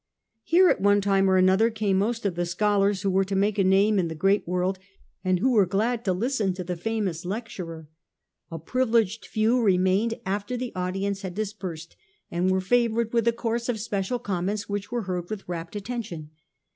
[0.27, 3.23] * Here at one time or another came most of the scholars who w ere
[3.23, 4.79] to make a name in the great world,
[5.23, 7.87] and who were glad to listen to the famous lecturer.
[8.49, 11.93] A privileged few remained after the audience had dis persed,
[12.31, 15.75] and were favoured with a course of special com ments which were heard with rapt
[15.75, 16.31] attention.